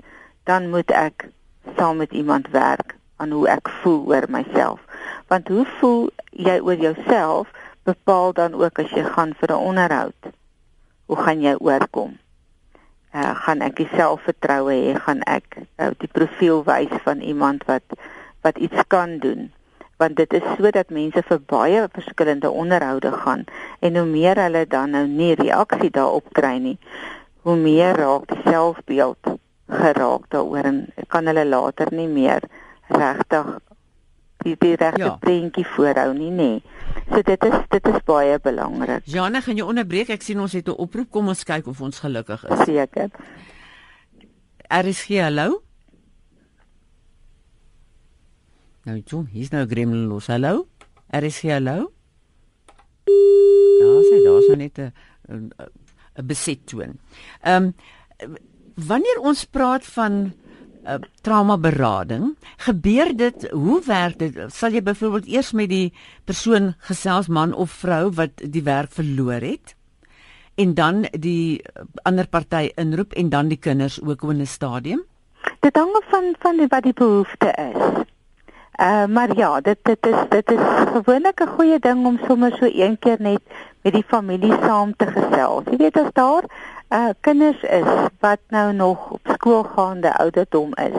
[0.49, 1.29] dan moet ek
[1.77, 4.81] saam met iemand werk aan hoe ek voel oor myself.
[5.29, 7.53] Want hoe voel jy oor jouself
[7.85, 10.33] bepaal dan ook as jy gaan vir 'n onderhoud.
[11.05, 12.17] Hoe gaan jy oorkom?
[13.15, 17.97] uh, gaan ek selfvertroue hê, gaan ek uh, die profiel wys van iemand wat
[18.41, 19.51] wat iets kan doen.
[20.01, 23.43] Want dit is sodat mense vir baie verskillende onderhoude gaan
[23.85, 26.77] en hoe meer hulle dan nou nie reaksie daarop kry nie,
[27.41, 29.33] hoe meer raak die selfbeeld
[29.71, 32.45] geraak daaroor en kan hulle later nie meer
[32.91, 33.59] regtig
[34.43, 35.15] die die regte ja.
[35.21, 36.51] prentjie voorhou nie nê.
[37.09, 39.05] So dit is dit is baie belangrik.
[39.05, 40.09] Jana, gaan jy onderbreek?
[40.13, 41.09] Ek sien ons het 'n oproep.
[41.11, 42.65] Kom ons kyk of ons gelukkig is.
[42.65, 43.09] Seker.
[44.69, 45.61] Er is hier hallo.
[48.85, 50.27] Nou jy, hier's nou Gremlin los.
[50.27, 50.67] Hallo.
[51.09, 51.91] Er is hier hallo.
[53.05, 55.51] Daar sê daar's nou net 'n
[56.15, 56.99] beset toon.
[57.41, 57.73] Ehm um,
[58.75, 60.31] wanneer ons praat van
[60.87, 62.35] uh, trauma berading.
[62.57, 64.37] Gebeur dit, hoe werk dit?
[64.53, 65.93] Sal jy byvoorbeeld eers met die
[66.25, 69.75] persoon gesels man of vrou wat die werk verloor het
[70.59, 71.61] en dan die
[72.03, 75.03] ander party inroep en dan die kinders ook in 'n stadium?
[75.59, 78.05] Dit hang af van van die, wat die behoefte is.
[78.81, 80.59] Uh maar ja, dit dit is dit is
[80.93, 83.41] gewoonlik 'n goeie ding om sommer so een keer net
[83.81, 85.69] met die familie saam te gesels.
[85.69, 86.47] Jy weet as daar
[86.91, 87.87] uh kinders is
[88.19, 90.97] wat nou nog op skoolgaande ouderdom is,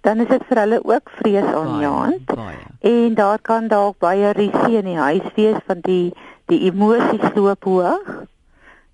[0.00, 2.32] dan is dit vir hulle ook vreesaanjaend.
[2.80, 6.12] En daar kan dalk baie risie in die huis wees van die
[6.50, 8.10] die emosies loop hoog.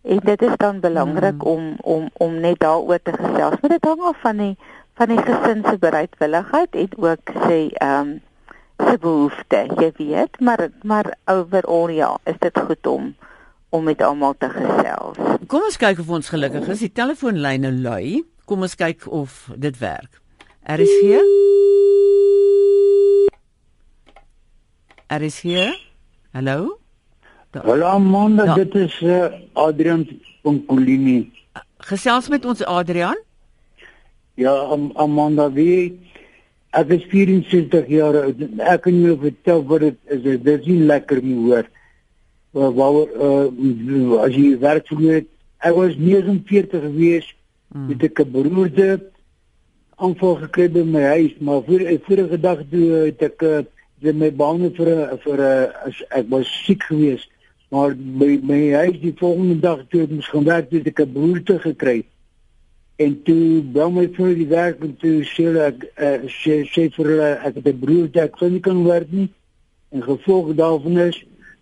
[0.06, 1.50] En dit is dan belangrik mm.
[1.54, 3.60] om om om net daaroor te gesels.
[3.60, 4.56] Maar dit hang af van die
[4.96, 8.20] van die gesin se bereidwilligheid en ook sê ehm um,
[8.76, 13.14] se behoefte, jy weet, maar maar overall ja, is dit goed om
[13.68, 15.18] om met almal te gesels.
[15.50, 16.84] Kom ons kyk of ons gelukkig is.
[16.86, 18.22] Die telefoonlyne lui.
[18.46, 20.20] Kom ons kyk of dit werk.
[20.62, 21.24] Er is hier.
[25.06, 25.74] Er is hier.
[26.32, 26.78] Hallo?
[27.56, 28.54] Hallo Amanda, ja.
[28.54, 30.06] dit is uh, Adrian
[30.42, 31.30] van Colini.
[31.88, 33.16] Gesels met ons Adrian?
[34.36, 35.96] Ja, Am Amanda, wie
[36.72, 38.42] ek is 64 jaar oud.
[38.58, 40.22] Ek kan jou vertel wat dit is.
[40.22, 41.66] Dit is nie lekker nie hoor
[42.56, 45.20] uh, waaroor uh, as jy werk vir my
[45.66, 47.28] ek was 49 gewees
[47.74, 47.92] mm.
[48.08, 48.88] ek 'n beroerde
[49.96, 53.62] aanval gekry by my huis maar voor vorige dag toe het ek uh,
[54.12, 54.92] my baan vir
[55.24, 57.30] vir uh, ek was siek geweest
[57.70, 61.12] maar by my huis die volgende dag toe ek moes gaan werk het ek 'n
[61.12, 62.04] beroerte gekry
[62.96, 67.10] en toe bel my vir die werk en toe sê ek uh, sê, sê vir
[67.12, 69.28] hulle ek het 'n beroerte ek kan nie kan werk nie.
[69.92, 71.18] En gevolg daarvan is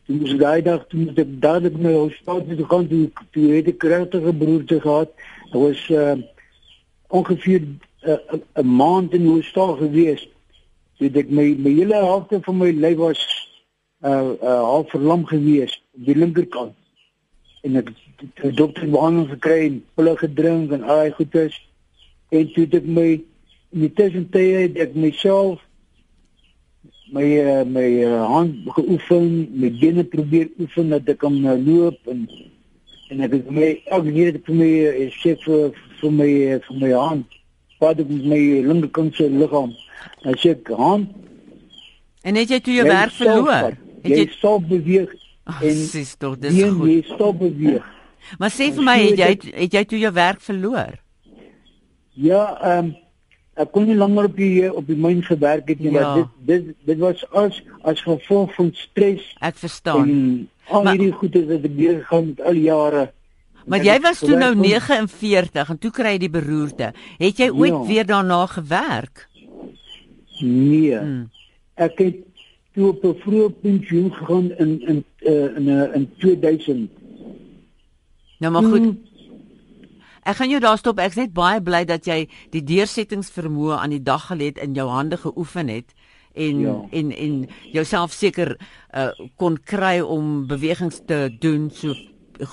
[0.06, 3.68] toe moes daai dag toe moet ek dadelik die hospitaal toe gaan toe, toe het
[3.72, 5.10] ek regtig 'n beroerte gehad.
[5.50, 6.16] Dit was uh,
[7.08, 7.62] ongeveer
[8.02, 10.28] eh, 'n uh, maand in hospitaal gewees
[10.98, 13.22] het ek my my hele helfte van my lyf was
[14.04, 16.74] uh uh half verlam gewees op die linkerkant.
[17.62, 18.03] En ek het
[18.54, 21.60] dokter behandeling gekry en pille gedrink en al daai goedes
[22.30, 23.06] en toe het ek my
[23.74, 25.62] in die tussentyd het ek myself
[27.14, 29.26] my uh, my uh, hand geoefen,
[29.60, 32.26] my bene probeer oefen dat ek kan uh, loop en
[33.12, 36.60] en ek het my elke keer het vir my uh, sê vir vir my uh,
[36.68, 37.40] vir my hand
[37.82, 39.74] wat ek met my linkerkant se liggaam
[40.24, 41.08] As jy gaan
[42.24, 43.74] En het jy toe jou werk verloor?
[44.04, 45.10] Het jy stop beweeg
[45.44, 46.86] en sis tog dis goed.
[46.88, 47.84] Jy stop beweeg.
[48.38, 51.00] Maar sê vir my het jy het jy toe jou werk verloor?
[52.14, 52.92] Ja, ehm um,
[53.54, 56.00] ek kon nie langer op die op die myn gewerk het nie, ja.
[56.00, 59.28] maar dit dit dit was as as gevolg van stres.
[59.38, 60.48] Ek verstaan.
[60.70, 63.04] Al hierdie goeie wat ek deur gaan met al jare.
[63.64, 66.90] Maar jy was toe nou 49 en toe kry jy die beroerte.
[67.20, 67.84] Het jy ooit ja.
[67.88, 69.28] weer daarna gewerk?
[70.40, 70.98] Nee.
[70.98, 71.30] Hmm.
[71.74, 72.20] Ek het
[72.74, 76.90] toe op 'n vroeë pensioen gegaan in in uh, in uh, in 2000.
[78.44, 78.96] Nou maar goed.
[80.24, 80.98] Ek gaan jou daar stop.
[81.00, 84.88] Ek's net baie bly dat jy die deursettingsvermoë aan die dag gelê het in jou
[84.88, 85.94] hande geoefen het
[86.34, 86.74] en ja.
[86.90, 87.34] en en
[87.72, 88.56] jouself seker
[88.92, 91.94] uh, kon kry om bewegings te doen so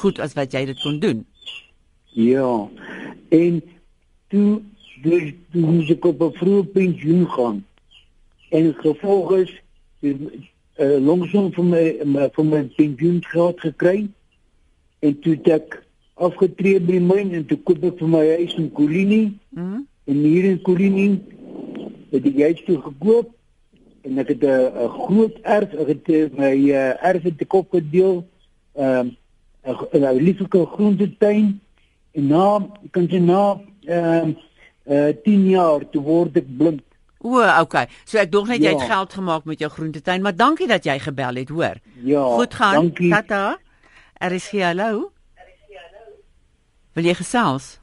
[0.04, 1.26] goed as wat jy dit kon doen.
[2.16, 2.70] Ja.
[3.30, 3.60] En
[4.30, 4.62] toe
[5.04, 7.66] dus toe moes ek op 'n vroeë pensioen gaan
[8.50, 9.54] en gevolg is
[10.00, 10.16] die
[10.80, 11.86] uh, langsom van my
[12.32, 14.08] van my pensioen geld gekry
[15.00, 15.81] en toe ek
[16.28, 19.24] afgetree by my en toe koop ek vir my huis in Kolini
[19.56, 19.80] mm
[20.12, 21.06] en hier in Kolini
[22.12, 23.30] het ek huis toe gekoop
[24.02, 28.26] en ek het 'n groot erf ek het eh, my uh, erf te kop gedeel
[28.76, 29.12] ehm
[29.66, 31.60] uh, 'n lieflike groentetuin
[32.12, 32.48] en na
[32.92, 34.34] kan jy na ehm
[34.90, 36.82] uh, uh, 10 jaar toe word ek blind
[37.24, 37.86] O, okay.
[38.06, 38.72] So ek dink net ja.
[38.72, 38.94] jy het ja.
[38.96, 41.78] geld gemaak met jou groentetuin, maar dankie dat jy gebel het, hoor.
[42.02, 42.24] Ja.
[42.34, 42.74] Goed gaan.
[42.74, 43.12] Dankie.
[43.14, 43.60] Tata.
[44.18, 45.12] Er is hier hallo.
[45.38, 46.18] Er is hier hallo.
[46.94, 47.80] Wil jy gesels?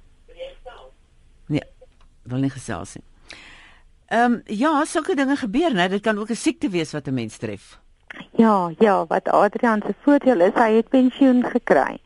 [1.47, 1.65] Nee.
[2.29, 3.05] Wil nie gesels nie.
[4.09, 5.89] Ehm um, ja, sulke dinge gebeur, né?
[5.89, 7.79] Dit kan ook 'n siekte wees wat 'n mens tref.
[8.37, 11.99] Ja, ja, wat Adrian se voordeel is, hy het pensioen gekry.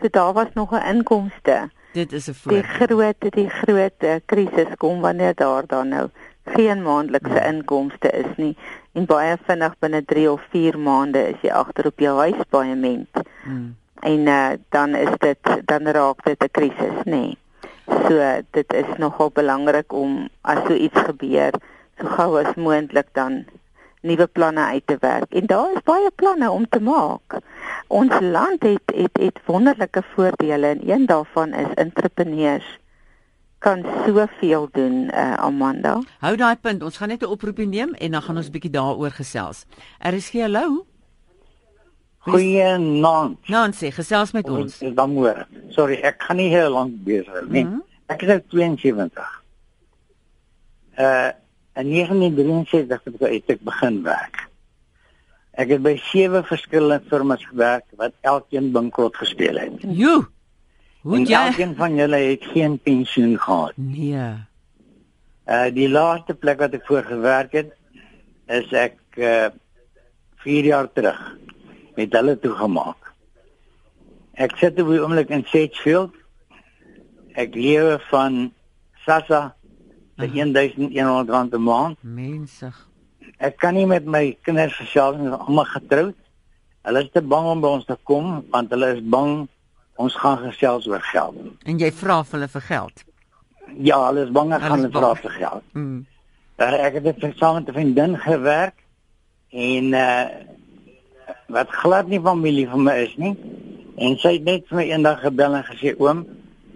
[0.00, 1.70] So daar was nog 'n inkomste.
[1.92, 2.62] Dit is 'n voordeel.
[2.62, 6.08] Die groot die groot uh, krisis kom wanneer daar dan nou
[6.44, 8.56] geen maandelikse inkomste is nie
[8.92, 13.08] en baie vinnig binne 3 of 4 maande is jy agter op jou huispaaiement.
[13.42, 13.76] Hmm.
[14.00, 17.10] En uh, dan is dit dan raak dit 'n krisis, nê.
[17.10, 17.38] Nee.
[17.86, 21.52] So dit is nogal belangrik om as so iets gebeur,
[21.98, 23.44] so gou as moontlik dan
[24.02, 25.32] nuwe planne uit te werk.
[25.32, 27.38] En daar is baie planne om te maak.
[27.86, 32.78] Ons land het het het wonderlike voordele en een daarvan is entrepreneurs
[33.58, 36.00] kan soveel doen uh, Amanda.
[36.18, 36.82] Hou daai punt.
[36.82, 39.64] Ons gaan net 'n oproepie neem en dan gaan ons 'n bietjie daaroor gesels.
[39.98, 40.86] Er is gee hallo.
[42.26, 43.48] Goeienaand.
[43.48, 44.78] Nancy, gesels met ons.
[44.82, 45.46] Dis dan môre.
[45.74, 47.64] Sorry, ek kan nie heel lank besig nie.
[47.64, 47.82] Mm -hmm.
[48.10, 49.42] Ek is 72.
[50.98, 51.30] Uh
[51.76, 54.48] in 1963 het ek begin werk.
[55.52, 59.72] Ek het by sewe verskillende firmas gewerk wat elkeen bankrot gespeel het.
[59.80, 60.24] Joe.
[61.02, 63.72] Hoe jy Elkeen van julle het geen pensioen gehad.
[63.76, 64.32] Nee.
[65.46, 67.76] Uh die laaste plek wat ek voor gewerk het
[68.46, 69.48] is ek uh
[70.42, 71.36] 4 jaar terug
[71.96, 73.12] met hulle toegemaak.
[74.36, 76.12] Ek sit op die oomblik in Sedgefield.
[77.36, 78.50] Ek lewe van
[79.06, 79.54] Sassa
[80.16, 81.96] vir 1100 rand 'n maand.
[82.02, 82.76] Mensig.
[83.38, 86.14] Ek kan nie met my kinders gesels nie, almal getroud.
[86.82, 89.48] Hulle is te bang om by ons te kom want hulle is bang
[89.96, 91.36] ons gaan gesels oor geld.
[91.64, 93.04] En jy vra vir hulle vir geld?
[93.78, 95.64] Ja, hulle is bang ek gaan hulle vra vir geld.
[95.72, 96.06] Mm.
[96.56, 98.84] Daar ek het dit saam met 'n vriendin gewerk
[99.50, 100.24] en uh
[101.52, 103.34] wat glad nie familie van my is nie.
[103.96, 106.26] En sy het net vir my eendag gebel en gesê oom,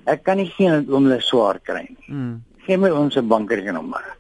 [0.09, 2.09] ek kan nie sien dat oom hulle swaar kry nie.
[2.09, 2.33] Mm.
[2.65, 4.17] Gee my ons bankrekeningsnommer.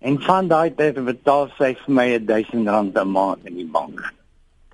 [0.00, 4.00] En van daai tyd betaal sy vir my 1000 rand 'n maand in die bank.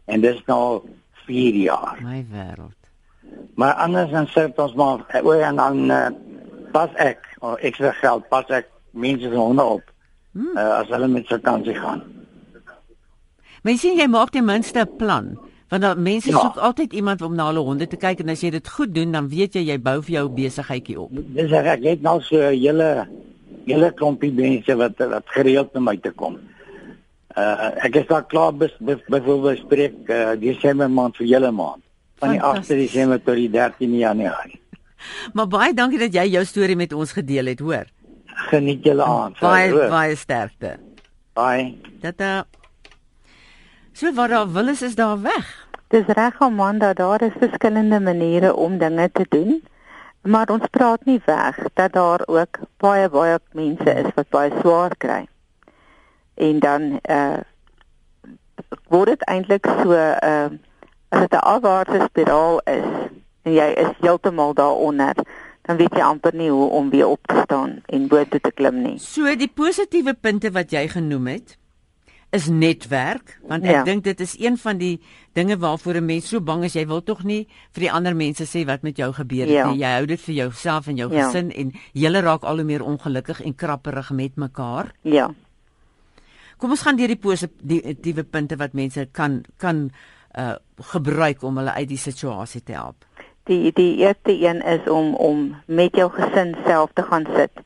[0.07, 0.83] En dis nou
[1.27, 1.99] 4 jaar.
[2.03, 2.79] My wêreld.
[3.55, 6.07] Maar anders dan sit ons maar o en dan uh,
[6.73, 9.83] pas ek of ekstra geld pas ek mense se honde op.
[10.33, 10.53] Hmm.
[10.55, 12.03] Uh, as hulle met vakansie gaan.
[13.67, 15.37] Mens sien jy maak ten minste 'n plan.
[15.69, 16.39] Want dan mense ja.
[16.39, 19.13] soek altyd iemand om na hulle honde te kyk en as jy dit goed doen
[19.13, 21.11] dan weet jy jy bou vir jou besigheidjie op.
[21.11, 23.09] Dis reg, ek het nou so 'n hele
[23.67, 26.39] hele klompie mense wat wat gereeld na my toe kom.
[27.37, 31.83] Uh ek is daar klaar byvoorbeeld spreek uh, Desember maand vir julle maand.
[32.23, 34.61] Van die 8de Desember tot die 13de Januarie.
[35.35, 37.85] Maar baie dankie dat jy jou storie met ons gedeel het, hoor.
[38.51, 39.39] Geniet julle aand.
[39.39, 39.89] Baie hoor.
[39.89, 40.79] baie sterkte.
[41.35, 41.75] Bye.
[42.01, 42.47] Tata.
[43.97, 45.69] So wat daar wil is is daar weg.
[45.89, 49.63] Dis reg Amanda, daar is verskillende maniere om dinge te doen.
[50.23, 54.97] Maar ons praat nie weg dat daar ook baie baie mense is wat baie swaar
[54.97, 55.29] kry
[56.35, 57.41] en dan uh
[58.93, 60.53] word dit eintlik so uh
[61.09, 62.89] as dit 'n afwaartse spiraal is
[63.43, 65.15] en jy is heeltemal daaronder
[65.63, 68.53] dan weet jy amper nie hoe om weer op te staan en bo toe te
[68.53, 68.99] klim nie.
[68.99, 71.57] So die positiewe punte wat jy genoem het
[72.37, 73.85] is netwerk want ek ja.
[73.87, 75.01] dink dit is een van die
[75.37, 78.45] dinge waarvoor 'n mens so bang is jy wil tog nie vir die ander mense
[78.45, 79.71] sê wat met jou gebeur het ja.
[79.71, 81.27] nie jy hou dit vir jouself en jou ja.
[81.27, 85.33] gesin en julle raak al hoe meer ongelukkig en krapperig met mekaar ja
[86.57, 89.91] Kom ons gaan deur die positiewe punte wat mense kan kan
[90.37, 90.55] uh
[90.93, 93.05] gebruik om hulle uit die situasie te help.
[93.49, 97.65] Die die eerste een is om om met jou gesin self te gaan sit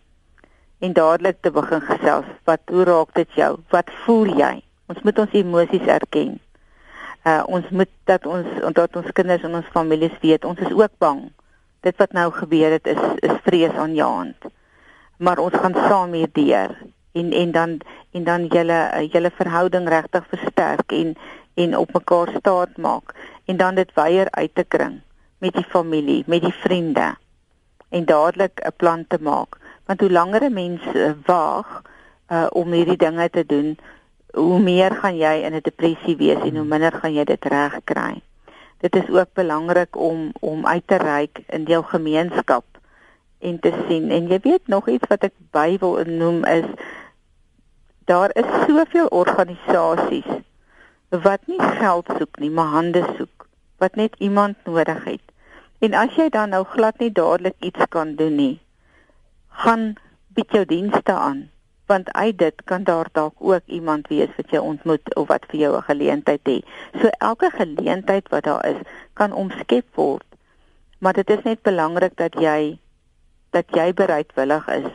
[0.81, 2.29] en dadelik te begin gesels.
[2.49, 3.59] Wat hoe raak dit jou?
[3.69, 4.55] Wat voel jy?
[4.89, 6.39] Ons moet ons emosies erken.
[7.29, 10.95] Uh ons moet dat ons dat ons kinders en ons families weet ons is ook
[10.99, 11.27] bang.
[11.85, 14.49] Dit wat nou gebeur het is is vrees aanjaend.
[15.21, 16.73] Maar ons gaan saam hierdeur
[17.13, 17.77] en en dan
[18.17, 18.81] en dan julle
[19.13, 21.15] julle verhouding regtig versterk en
[21.55, 23.15] en op mekaar staat maak
[23.45, 25.01] en dan dit weier uit te kring
[25.39, 27.15] met die familie, met die vriende
[27.89, 29.60] en dadelik 'n plan te maak
[29.91, 31.83] want hoe langer 'n mens uh, waag
[32.31, 33.79] uh, om hierdie dinge te doen
[34.33, 37.75] hoe meer gaan jy in 'n depressie wees en hoe minder gaan jy dit reg
[37.85, 38.23] kry.
[38.79, 42.65] Dit is ook belangrik om om uit te reik in jou gemeenskap
[43.39, 46.71] en te sien en jy weet nog iets wat ek by wil noem is
[48.05, 50.31] daar is soveel organisasies
[51.09, 53.47] wat nie geld soek nie, maar hande soek,
[53.79, 55.23] wat net iemand nodig het.
[55.79, 58.61] En as jy dan nou glad nie dadelik iets kan doen nie,
[59.65, 59.95] gaan
[60.37, 61.49] bied jou dienste aan,
[61.91, 65.61] want uit dit kan daar dalk ook iemand wees wat jy ontmoet of wat vir
[65.61, 66.65] jou 'n geleentheid het.
[67.01, 68.81] So elke geleentheid wat daar is,
[69.13, 70.27] kan omskep word.
[70.99, 72.79] Maar dit is net belangrik dat jy
[73.51, 74.91] dat jy bereidwillig is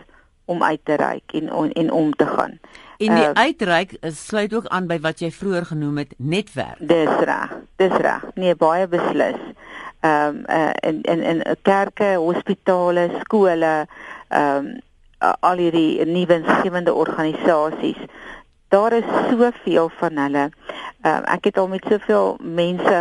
[0.45, 2.60] om uit te reik en en, en om te gaan.
[2.97, 6.80] En die uh, uitreik sluit ook aan by wat jy vroeër genoem het, netwerk.
[6.80, 7.51] Dis reg.
[7.75, 8.23] Dis reg.
[8.36, 9.39] Nee, baie beslis.
[9.99, 13.88] Ehm um, uh, in in in kerke, hospitale, skole,
[14.36, 14.76] ehm um,
[15.39, 18.02] al hierdie nuwe insgewende organisasies.
[18.74, 20.43] Daar is soveel van hulle.
[21.06, 22.98] Um, ek het al met soveel mense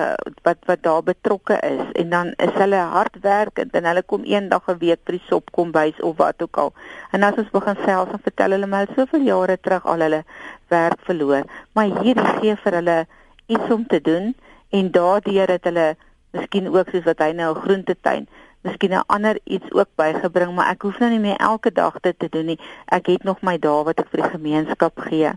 [0.47, 4.79] wat wat daar betrokke is en dan is hulle hardwerkend en hulle kom eendag 'n
[4.79, 6.73] week by sop kom bys of wat ook al.
[7.11, 10.25] En as ons begin selfs en vertel hulle maar soveel jare terug al hulle
[10.69, 13.07] werk verloor, maar hier gee vir hulle
[13.47, 14.35] iets om te doen
[14.71, 15.97] en daardeur het hulle
[16.31, 18.29] miskien ook soos wat hy nou 'n groentetein
[18.65, 22.19] miskien 'n ander iets ook bygebring, maar ek hoef nou nie meer elke dag dit
[22.19, 22.61] te doen nie.
[22.85, 25.33] Ek het nog my dae wat ek vir die gemeenskap gee.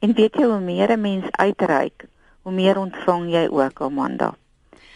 [0.00, 2.06] En weet jy hoe meer 'n mens uitreik,
[2.42, 4.34] hoe meer ontvang jy ook, Amanda.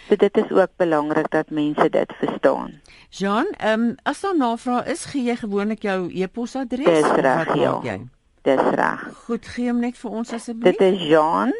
[0.08, 2.80] So dit is ook belangrik dat mense dit verstaan.
[3.10, 7.80] Jean, ehm um, as daar navraag is, gee jy gewoonlik jou e-posadres Dis reg, ja.
[7.82, 8.00] jy?
[8.42, 9.10] Dis reg.
[9.24, 10.76] Goed, gee hom net vir ons asseblief.
[10.76, 11.54] Dit is Jean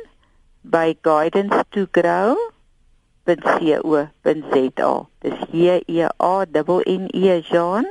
[0.60, 2.36] by Guidance to Grow
[3.26, 4.90] www.co.za.
[5.20, 6.46] Dis J E A
[6.86, 7.84] N E Jean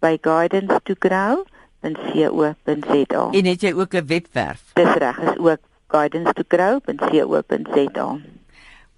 [0.00, 1.44] by Guidance to Grow
[1.84, 3.30] .co.za.
[3.30, 4.70] En het jy ook 'n webwerf?
[4.72, 8.18] Dis reg, is ook guidance to grow.co.za.